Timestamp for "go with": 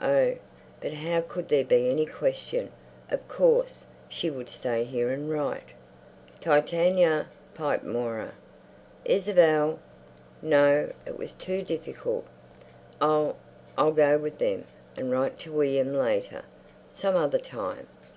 13.90-14.38